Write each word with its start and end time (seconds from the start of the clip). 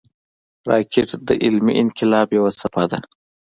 راکټ 0.69 1.09
د 1.27 1.29
علمي 1.43 1.73
انقلاب 1.83 2.27
یوه 2.37 2.51
څپه 2.59 2.83
ده 2.91 2.99